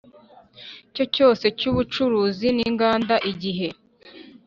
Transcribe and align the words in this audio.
cyo 0.93 1.03
cyose 1.15 1.45
cy 1.59 1.65
ubucuruzi 1.71 2.47
n 2.57 2.59
inganda 2.69 3.15
igihe 3.31 3.67